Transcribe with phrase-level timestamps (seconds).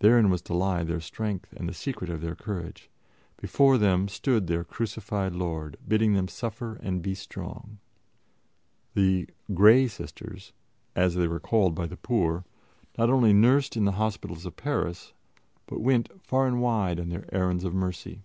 [0.00, 2.90] Therein was to lie their strength and the secret of their courage;
[3.40, 7.78] before them stood their crucified Lord, bidding them suffer and be strong.
[8.92, 10.52] The "Grey Sisters,"
[10.94, 12.44] as they were called by the poor,
[12.98, 15.14] not only nursed in the hospitals of Paris,
[15.64, 18.24] but went far and wide on their errands of mercy.